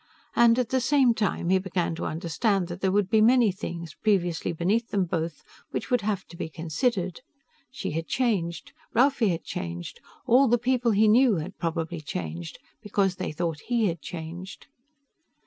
[0.35, 3.93] And, at the same time, he began to understand that there would be many things,
[3.93, 7.21] previously beneath them both, which would have to be considered.
[7.69, 13.17] She had changed; Ralphie had changed; all the people he knew had probably changed because
[13.17, 14.65] they thought he had changed.